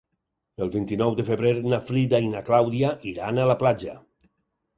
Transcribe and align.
El 0.65 0.69
vint-i-nou 0.75 1.11
de 1.19 1.25
febrer 1.27 1.51
na 1.73 1.79
Frida 1.89 2.23
i 2.29 2.33
na 2.33 2.41
Clàudia 2.49 2.91
iran 3.13 3.45
a 3.45 3.47
la 3.53 3.59
platja. 3.61 3.97